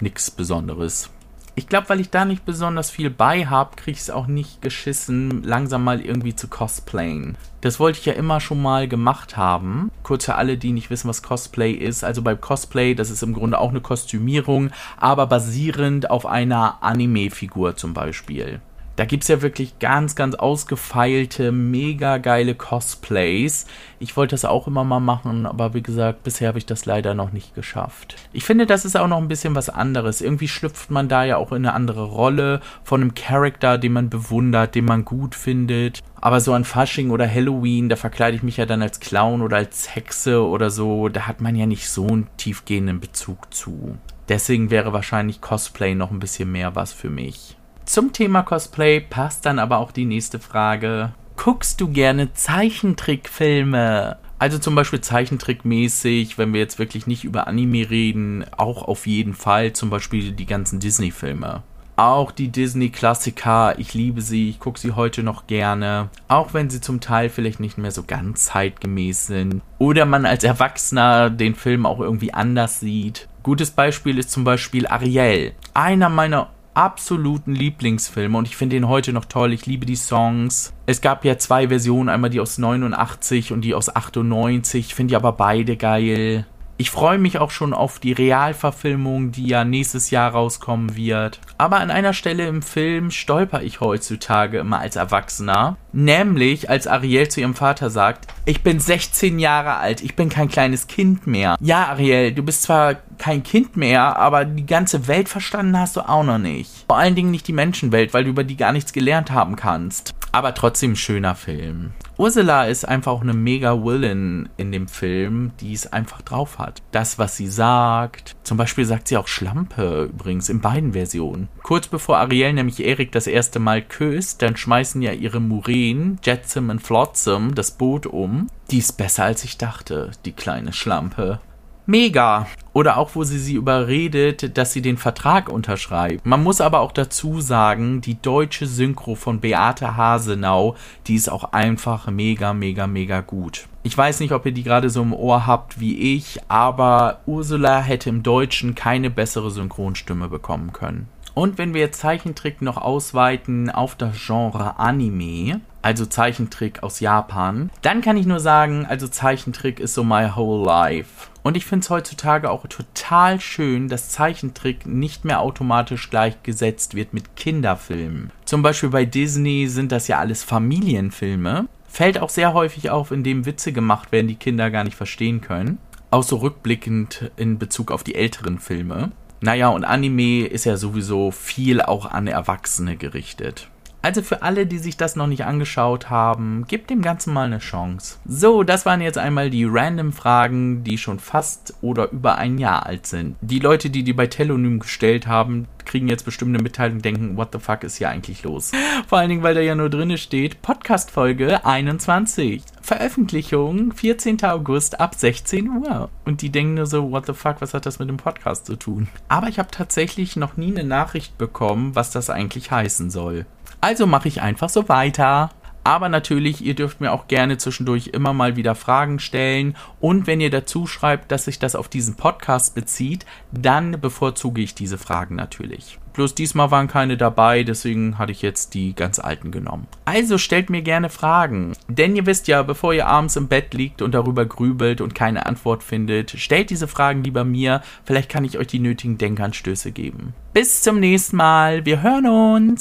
nichts 0.00 0.30
Besonderes. 0.30 1.10
Ich 1.54 1.66
glaube, 1.68 1.90
weil 1.90 2.00
ich 2.00 2.08
da 2.08 2.24
nicht 2.24 2.46
besonders 2.46 2.90
viel 2.90 3.10
bei 3.10 3.46
habe, 3.46 3.76
kriege 3.76 3.94
ich 3.94 4.00
es 4.00 4.10
auch 4.10 4.26
nicht 4.26 4.62
geschissen, 4.62 5.42
langsam 5.42 5.84
mal 5.84 6.00
irgendwie 6.00 6.34
zu 6.34 6.48
cosplayen. 6.48 7.36
Das 7.60 7.78
wollte 7.78 7.98
ich 7.98 8.06
ja 8.06 8.14
immer 8.14 8.40
schon 8.40 8.60
mal 8.60 8.88
gemacht 8.88 9.36
haben. 9.36 9.90
Kurz 10.02 10.24
für 10.24 10.36
alle, 10.36 10.56
die 10.56 10.72
nicht 10.72 10.88
wissen, 10.88 11.08
was 11.08 11.22
Cosplay 11.22 11.72
ist. 11.72 12.04
Also 12.04 12.22
beim 12.22 12.40
Cosplay, 12.40 12.94
das 12.94 13.10
ist 13.10 13.22
im 13.22 13.34
Grunde 13.34 13.58
auch 13.58 13.68
eine 13.68 13.82
Kostümierung, 13.82 14.70
aber 14.96 15.26
basierend 15.26 16.10
auf 16.10 16.24
einer 16.24 16.78
Anime-Figur 16.82 17.76
zum 17.76 17.92
Beispiel. 17.92 18.60
Da 18.96 19.06
gibt 19.06 19.22
es 19.22 19.28
ja 19.28 19.40
wirklich 19.40 19.78
ganz, 19.78 20.14
ganz 20.14 20.34
ausgefeilte, 20.34 21.50
mega 21.50 22.18
geile 22.18 22.54
Cosplays. 22.54 23.66
Ich 23.98 24.18
wollte 24.18 24.34
das 24.34 24.44
auch 24.44 24.66
immer 24.66 24.84
mal 24.84 25.00
machen, 25.00 25.46
aber 25.46 25.72
wie 25.72 25.82
gesagt, 25.82 26.24
bisher 26.24 26.48
habe 26.48 26.58
ich 26.58 26.66
das 26.66 26.84
leider 26.84 27.14
noch 27.14 27.32
nicht 27.32 27.54
geschafft. 27.54 28.16
Ich 28.34 28.44
finde, 28.44 28.66
das 28.66 28.84
ist 28.84 28.96
auch 28.96 29.08
noch 29.08 29.16
ein 29.16 29.28
bisschen 29.28 29.54
was 29.54 29.70
anderes. 29.70 30.20
Irgendwie 30.20 30.48
schlüpft 30.48 30.90
man 30.90 31.08
da 31.08 31.24
ja 31.24 31.38
auch 31.38 31.52
in 31.52 31.64
eine 31.64 31.72
andere 31.72 32.04
Rolle 32.04 32.60
von 32.84 33.00
einem 33.00 33.14
Charakter, 33.14 33.78
den 33.78 33.94
man 33.94 34.10
bewundert, 34.10 34.74
den 34.74 34.84
man 34.84 35.06
gut 35.06 35.34
findet. 35.34 36.02
Aber 36.20 36.40
so 36.40 36.52
an 36.52 36.64
Fasching 36.64 37.10
oder 37.10 37.28
Halloween, 37.28 37.88
da 37.88 37.96
verkleide 37.96 38.36
ich 38.36 38.42
mich 38.42 38.58
ja 38.58 38.66
dann 38.66 38.82
als 38.82 39.00
Clown 39.00 39.40
oder 39.40 39.56
als 39.56 39.94
Hexe 39.94 40.46
oder 40.46 40.68
so. 40.68 41.08
Da 41.08 41.26
hat 41.26 41.40
man 41.40 41.56
ja 41.56 41.64
nicht 41.64 41.88
so 41.88 42.06
einen 42.06 42.28
tiefgehenden 42.36 43.00
Bezug 43.00 43.54
zu. 43.54 43.96
Deswegen 44.28 44.70
wäre 44.70 44.92
wahrscheinlich 44.92 45.40
Cosplay 45.40 45.94
noch 45.94 46.10
ein 46.10 46.20
bisschen 46.20 46.52
mehr 46.52 46.76
was 46.76 46.92
für 46.92 47.10
mich. 47.10 47.56
Zum 47.84 48.12
Thema 48.12 48.42
Cosplay 48.42 49.00
passt 49.00 49.44
dann 49.44 49.58
aber 49.58 49.78
auch 49.78 49.92
die 49.92 50.04
nächste 50.04 50.38
Frage. 50.38 51.12
Guckst 51.36 51.80
du 51.80 51.88
gerne 51.88 52.32
Zeichentrickfilme? 52.32 54.18
Also 54.38 54.58
zum 54.58 54.74
Beispiel 54.74 55.00
Zeichentrickmäßig, 55.00 56.38
wenn 56.38 56.52
wir 56.52 56.60
jetzt 56.60 56.78
wirklich 56.78 57.06
nicht 57.06 57.24
über 57.24 57.46
Anime 57.46 57.90
reden, 57.90 58.44
auch 58.56 58.82
auf 58.82 59.06
jeden 59.06 59.34
Fall 59.34 59.72
zum 59.72 59.90
Beispiel 59.90 60.32
die 60.32 60.46
ganzen 60.46 60.80
Disney-Filme. 60.80 61.62
Auch 61.96 62.32
die 62.32 62.48
Disney-Klassiker, 62.48 63.78
ich 63.78 63.94
liebe 63.94 64.22
sie, 64.22 64.50
ich 64.50 64.58
gucke 64.58 64.80
sie 64.80 64.92
heute 64.92 65.22
noch 65.22 65.46
gerne, 65.46 66.08
auch 66.26 66.54
wenn 66.54 66.70
sie 66.70 66.80
zum 66.80 67.00
Teil 67.00 67.28
vielleicht 67.28 67.60
nicht 67.60 67.78
mehr 67.78 67.92
so 67.92 68.02
ganz 68.04 68.46
zeitgemäß 68.46 69.26
sind. 69.26 69.60
Oder 69.78 70.06
man 70.06 70.24
als 70.24 70.42
Erwachsener 70.42 71.28
den 71.30 71.54
Film 71.54 71.84
auch 71.84 72.00
irgendwie 72.00 72.32
anders 72.32 72.80
sieht. 72.80 73.28
Gutes 73.42 73.72
Beispiel 73.72 74.18
ist 74.18 74.30
zum 74.30 74.44
Beispiel 74.44 74.86
Ariel. 74.86 75.52
Einer 75.74 76.08
meiner 76.08 76.48
absoluten 76.74 77.54
Lieblingsfilme 77.54 78.36
und 78.36 78.48
ich 78.48 78.56
finde 78.56 78.76
ihn 78.76 78.88
heute 78.88 79.12
noch 79.12 79.24
toll. 79.24 79.52
Ich 79.52 79.66
liebe 79.66 79.86
die 79.86 79.96
Songs. 79.96 80.72
Es 80.86 81.00
gab 81.00 81.24
ja 81.24 81.38
zwei 81.38 81.68
Versionen, 81.68 82.08
einmal 82.08 82.30
die 82.30 82.40
aus 82.40 82.58
89 82.58 83.52
und 83.52 83.62
die 83.62 83.74
aus 83.74 83.94
98. 83.94 84.86
Ich 84.86 84.94
finde 84.94 85.12
die 85.12 85.16
aber 85.16 85.32
beide 85.32 85.76
geil. 85.76 86.46
Ich 86.82 86.90
freue 86.90 87.18
mich 87.18 87.38
auch 87.38 87.52
schon 87.52 87.74
auf 87.74 88.00
die 88.00 88.10
Realverfilmung, 88.10 89.30
die 89.30 89.46
ja 89.46 89.64
nächstes 89.64 90.10
Jahr 90.10 90.32
rauskommen 90.32 90.96
wird. 90.96 91.38
Aber 91.56 91.76
an 91.76 91.92
einer 91.92 92.12
Stelle 92.12 92.48
im 92.48 92.60
Film 92.60 93.12
stolper 93.12 93.62
ich 93.62 93.80
heutzutage 93.80 94.58
immer 94.58 94.80
als 94.80 94.96
Erwachsener. 94.96 95.76
Nämlich, 95.92 96.68
als 96.68 96.88
Ariel 96.88 97.28
zu 97.28 97.40
ihrem 97.40 97.54
Vater 97.54 97.88
sagt, 97.88 98.26
ich 98.46 98.64
bin 98.64 98.80
16 98.80 99.38
Jahre 99.38 99.76
alt, 99.76 100.02
ich 100.02 100.16
bin 100.16 100.28
kein 100.28 100.48
kleines 100.48 100.88
Kind 100.88 101.24
mehr. 101.28 101.54
Ja, 101.60 101.86
Ariel, 101.86 102.32
du 102.32 102.42
bist 102.42 102.64
zwar 102.64 102.96
kein 103.16 103.44
Kind 103.44 103.76
mehr, 103.76 104.16
aber 104.16 104.44
die 104.44 104.66
ganze 104.66 105.06
Welt 105.06 105.28
verstanden 105.28 105.78
hast 105.78 105.94
du 105.94 106.00
auch 106.00 106.24
noch 106.24 106.38
nicht. 106.38 106.86
Vor 106.88 106.98
allen 106.98 107.14
Dingen 107.14 107.30
nicht 107.30 107.46
die 107.46 107.52
Menschenwelt, 107.52 108.12
weil 108.12 108.24
du 108.24 108.30
über 108.30 108.42
die 108.42 108.56
gar 108.56 108.72
nichts 108.72 108.92
gelernt 108.92 109.30
haben 109.30 109.54
kannst. 109.54 110.14
Aber 110.32 110.54
trotzdem 110.54 110.96
schöner 110.96 111.34
Film. 111.34 111.92
Ursula 112.16 112.64
ist 112.64 112.88
einfach 112.88 113.12
auch 113.12 113.20
eine 113.20 113.34
mega 113.34 113.84
Villain 113.84 114.48
in 114.56 114.72
dem 114.72 114.88
Film, 114.88 115.52
die 115.60 115.74
es 115.74 115.92
einfach 115.92 116.22
drauf 116.22 116.58
hat. 116.58 116.82
Das, 116.90 117.18
was 117.18 117.36
sie 117.36 117.48
sagt. 117.48 118.34
Zum 118.42 118.56
Beispiel 118.56 118.86
sagt 118.86 119.08
sie 119.08 119.18
auch 119.18 119.28
Schlampe 119.28 120.08
übrigens 120.10 120.48
in 120.48 120.60
beiden 120.60 120.94
Versionen. 120.94 121.48
Kurz 121.62 121.88
bevor 121.88 122.16
Ariel 122.16 122.54
nämlich 122.54 122.82
Erik 122.82 123.12
das 123.12 123.26
erste 123.26 123.58
Mal 123.58 123.82
küsst, 123.82 124.40
dann 124.40 124.56
schmeißen 124.56 125.02
ja 125.02 125.12
ihre 125.12 125.40
Muren, 125.40 126.18
Jetsam 126.22 126.70
und 126.70 126.80
Flotsam, 126.80 127.54
das 127.54 127.72
Boot 127.72 128.06
um. 128.06 128.46
Die 128.70 128.78
ist 128.78 128.96
besser 128.96 129.24
als 129.24 129.44
ich 129.44 129.58
dachte, 129.58 130.12
die 130.24 130.32
kleine 130.32 130.72
Schlampe. 130.72 131.40
Mega. 131.86 132.46
Oder 132.72 132.96
auch, 132.96 133.14
wo 133.14 133.24
sie 133.24 133.38
sie 133.38 133.54
überredet, 133.54 134.56
dass 134.56 134.72
sie 134.72 134.82
den 134.82 134.96
Vertrag 134.96 135.48
unterschreibt. 135.48 136.24
Man 136.24 136.42
muss 136.42 136.60
aber 136.60 136.80
auch 136.80 136.92
dazu 136.92 137.40
sagen, 137.40 138.00
die 138.00 138.20
deutsche 138.22 138.66
Synchro 138.66 139.14
von 139.14 139.40
Beate 139.40 139.96
Hasenau, 139.96 140.76
die 141.06 141.16
ist 141.16 141.28
auch 141.28 141.52
einfach 141.52 142.08
mega, 142.08 142.54
mega, 142.54 142.86
mega 142.86 143.20
gut. 143.20 143.66
Ich 143.82 143.98
weiß 143.98 144.20
nicht, 144.20 144.32
ob 144.32 144.46
ihr 144.46 144.52
die 144.52 144.62
gerade 144.62 144.90
so 144.90 145.02
im 145.02 145.12
Ohr 145.12 145.46
habt 145.46 145.80
wie 145.80 146.14
ich, 146.14 146.38
aber 146.48 147.20
Ursula 147.26 147.80
hätte 147.80 148.10
im 148.10 148.22
Deutschen 148.22 148.76
keine 148.76 149.10
bessere 149.10 149.50
Synchronstimme 149.50 150.28
bekommen 150.28 150.72
können. 150.72 151.08
Und 151.34 151.58
wenn 151.58 151.74
wir 151.74 151.80
jetzt 151.80 152.00
Zeichentrick 152.00 152.62
noch 152.62 152.76
ausweiten 152.76 153.70
auf 153.70 153.96
das 153.96 154.16
Genre 154.24 154.78
Anime, 154.78 155.60
also 155.80 156.06
Zeichentrick 156.06 156.82
aus 156.82 157.00
Japan, 157.00 157.70
dann 157.80 158.02
kann 158.02 158.16
ich 158.16 158.26
nur 158.26 158.38
sagen, 158.38 158.86
also 158.86 159.08
Zeichentrick 159.08 159.80
ist 159.80 159.94
so 159.94 160.04
my 160.04 160.30
whole 160.36 160.64
life. 160.64 161.31
Und 161.42 161.56
ich 161.56 161.64
finde 161.64 161.84
es 161.84 161.90
heutzutage 161.90 162.50
auch 162.50 162.66
total 162.68 163.40
schön, 163.40 163.88
dass 163.88 164.10
Zeichentrick 164.10 164.86
nicht 164.86 165.24
mehr 165.24 165.40
automatisch 165.40 166.08
gleichgesetzt 166.08 166.94
wird 166.94 167.12
mit 167.12 167.34
Kinderfilmen. 167.36 168.30
Zum 168.44 168.62
Beispiel 168.62 168.90
bei 168.90 169.04
Disney 169.04 169.66
sind 169.66 169.90
das 169.92 170.08
ja 170.08 170.18
alles 170.18 170.44
Familienfilme. 170.44 171.66
Fällt 171.88 172.18
auch 172.18 172.30
sehr 172.30 172.54
häufig 172.54 172.90
auf, 172.90 173.10
indem 173.10 173.44
Witze 173.44 173.72
gemacht 173.72 174.12
werden, 174.12 174.28
die 174.28 174.36
Kinder 174.36 174.70
gar 174.70 174.84
nicht 174.84 174.96
verstehen 174.96 175.40
können. 175.40 175.78
Auch 176.10 176.22
so 176.22 176.36
rückblickend 176.36 177.30
in 177.36 177.58
Bezug 177.58 177.90
auf 177.90 178.04
die 178.04 178.14
älteren 178.14 178.58
Filme. 178.58 179.10
Naja, 179.40 179.68
und 179.68 179.84
Anime 179.84 180.46
ist 180.46 180.64
ja 180.64 180.76
sowieso 180.76 181.32
viel 181.32 181.82
auch 181.82 182.06
an 182.06 182.28
Erwachsene 182.28 182.96
gerichtet. 182.96 183.68
Also 184.02 184.20
für 184.20 184.42
alle, 184.42 184.66
die 184.66 184.78
sich 184.78 184.96
das 184.96 185.14
noch 185.14 185.28
nicht 185.28 185.44
angeschaut 185.44 186.10
haben, 186.10 186.64
gebt 186.66 186.90
dem 186.90 187.02
Ganzen 187.02 187.32
mal 187.32 187.46
eine 187.46 187.60
Chance. 187.60 188.16
So, 188.26 188.64
das 188.64 188.84
waren 188.84 189.00
jetzt 189.00 189.16
einmal 189.16 189.48
die 189.48 189.64
random 189.64 190.12
Fragen, 190.12 190.82
die 190.82 190.98
schon 190.98 191.20
fast 191.20 191.74
oder 191.82 192.10
über 192.10 192.36
ein 192.36 192.58
Jahr 192.58 192.84
alt 192.84 193.06
sind. 193.06 193.36
Die 193.40 193.60
Leute, 193.60 193.90
die 193.90 194.02
die 194.02 194.12
bei 194.12 194.26
Telonym 194.26 194.80
gestellt 194.80 195.28
haben, 195.28 195.68
kriegen 195.84 196.08
jetzt 196.08 196.24
bestimmt 196.24 196.54
eine 196.54 196.62
Mitteilung 196.62 196.96
und 196.96 197.04
denken, 197.04 197.36
what 197.36 197.50
the 197.52 197.58
fuck 197.58 197.84
ist 197.84 197.96
hier 197.96 198.08
eigentlich 198.08 198.42
los? 198.42 198.72
Vor 199.06 199.18
allen 199.18 199.28
Dingen, 199.28 199.42
weil 199.42 199.54
da 199.54 199.60
ja 199.60 199.74
nur 199.74 199.90
drinne 199.90 200.18
steht, 200.18 200.62
Podcast-Folge 200.62 201.64
21. 201.64 202.62
Veröffentlichung 202.80 203.92
14. 203.92 204.42
August 204.44 205.00
ab 205.00 205.14
16 205.14 205.68
Uhr. 205.68 206.10
Und 206.24 206.42
die 206.42 206.50
denken 206.50 206.74
nur 206.74 206.86
so, 206.86 207.10
what 207.12 207.26
the 207.26 207.34
fuck, 207.34 207.60
was 207.60 207.74
hat 207.74 207.86
das 207.86 208.00
mit 208.00 208.08
dem 208.08 208.16
Podcast 208.16 208.66
zu 208.66 208.76
tun? 208.76 209.08
Aber 209.28 209.48
ich 209.48 209.58
habe 209.58 209.70
tatsächlich 209.70 210.36
noch 210.36 210.56
nie 210.56 210.72
eine 210.72 210.84
Nachricht 210.84 211.38
bekommen, 211.38 211.94
was 211.94 212.10
das 212.10 212.30
eigentlich 212.30 212.70
heißen 212.70 213.10
soll. 213.10 213.46
Also 213.82 214.06
mache 214.06 214.28
ich 214.28 214.40
einfach 214.40 214.68
so 214.68 214.88
weiter. 214.88 215.50
Aber 215.84 216.08
natürlich, 216.08 216.64
ihr 216.64 216.74
dürft 216.74 217.00
mir 217.00 217.10
auch 217.10 217.26
gerne 217.26 217.58
zwischendurch 217.58 218.08
immer 218.12 218.32
mal 218.32 218.54
wieder 218.54 218.76
Fragen 218.76 219.18
stellen. 219.18 219.76
Und 220.00 220.28
wenn 220.28 220.40
ihr 220.40 220.50
dazu 220.50 220.86
schreibt, 220.86 221.32
dass 221.32 221.46
sich 221.46 221.58
das 221.58 221.74
auf 221.74 221.88
diesen 221.88 222.14
Podcast 222.14 222.76
bezieht, 222.76 223.26
dann 223.50 224.00
bevorzuge 224.00 224.62
ich 224.62 224.76
diese 224.76 224.98
Fragen 224.98 225.34
natürlich. 225.34 225.98
Bloß 226.12 226.34
diesmal 226.34 226.70
waren 226.70 226.88
keine 226.88 227.16
dabei, 227.16 227.64
deswegen 227.64 228.18
hatte 228.18 228.32
ich 228.32 228.42
jetzt 228.42 228.74
die 228.74 228.94
ganz 228.94 229.18
alten 229.18 229.50
genommen. 229.50 229.88
Also 230.04 230.38
stellt 230.38 230.70
mir 230.70 230.82
gerne 230.82 231.08
Fragen. 231.08 231.72
Denn 231.88 232.14
ihr 232.14 232.26
wisst 232.26 232.48
ja, 232.48 232.62
bevor 232.62 232.92
ihr 232.92 233.08
abends 233.08 233.34
im 233.34 233.48
Bett 233.48 233.74
liegt 233.74 234.02
und 234.02 234.12
darüber 234.12 234.44
grübelt 234.44 235.00
und 235.00 235.14
keine 235.14 235.46
Antwort 235.46 235.82
findet, 235.82 236.30
stellt 236.32 236.70
diese 236.70 236.86
Fragen 236.86 237.24
lieber 237.24 237.44
mir. 237.44 237.82
Vielleicht 238.04 238.28
kann 238.28 238.44
ich 238.44 238.58
euch 238.58 238.66
die 238.66 238.78
nötigen 238.78 239.18
Denkanstöße 239.18 239.90
geben. 239.90 240.34
Bis 240.52 240.82
zum 240.82 241.00
nächsten 241.00 241.36
Mal. 241.36 241.86
Wir 241.86 242.02
hören 242.02 242.26
uns. 242.26 242.80